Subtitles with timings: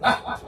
[0.00, 0.18] 来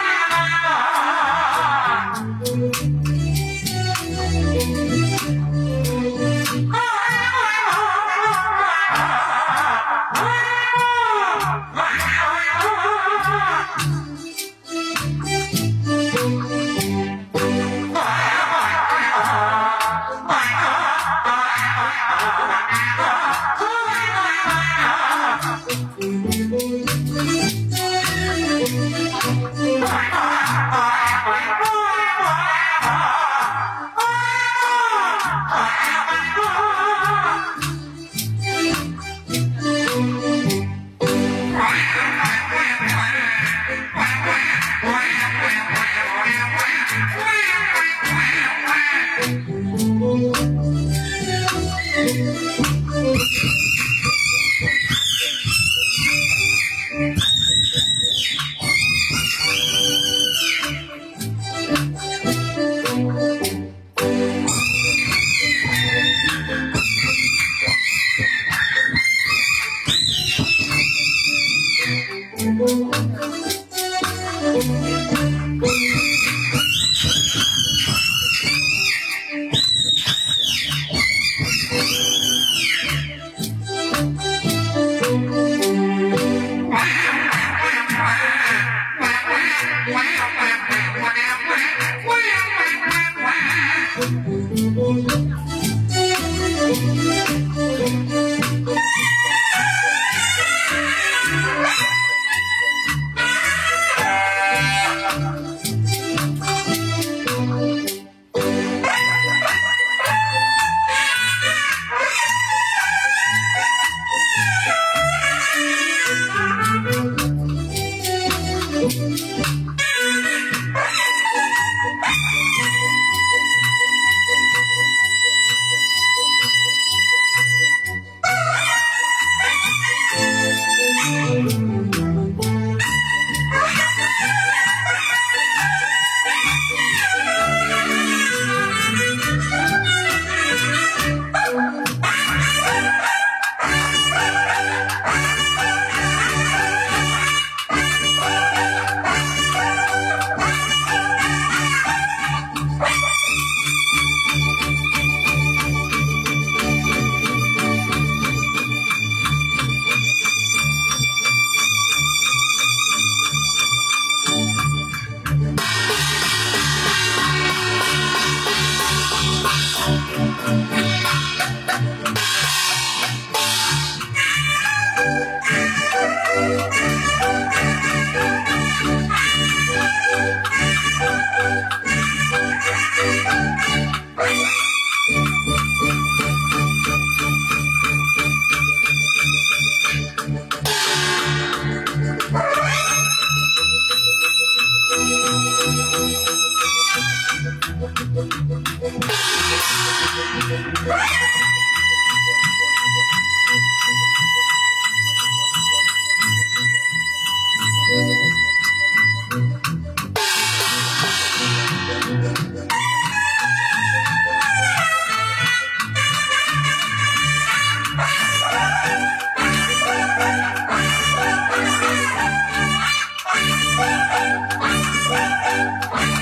[225.11, 225.40] Bye.
[225.51, 226.20] Bye.